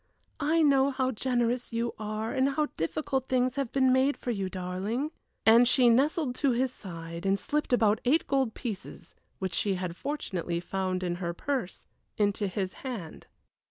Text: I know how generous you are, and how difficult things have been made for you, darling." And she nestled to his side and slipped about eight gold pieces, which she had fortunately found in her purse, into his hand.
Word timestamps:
I 0.39 0.63
know 0.63 0.89
how 0.89 1.11
generous 1.11 1.71
you 1.73 1.93
are, 1.99 2.31
and 2.33 2.49
how 2.49 2.69
difficult 2.75 3.29
things 3.29 3.55
have 3.55 3.71
been 3.71 3.93
made 3.93 4.17
for 4.17 4.31
you, 4.31 4.49
darling." 4.49 5.11
And 5.45 5.67
she 5.67 5.89
nestled 5.89 6.33
to 6.37 6.53
his 6.53 6.73
side 6.73 7.23
and 7.23 7.37
slipped 7.37 7.71
about 7.71 8.01
eight 8.03 8.25
gold 8.25 8.55
pieces, 8.55 9.13
which 9.37 9.53
she 9.53 9.75
had 9.75 9.95
fortunately 9.95 10.59
found 10.59 11.03
in 11.03 11.17
her 11.21 11.35
purse, 11.35 11.85
into 12.17 12.47
his 12.47 12.73
hand. 12.81 13.27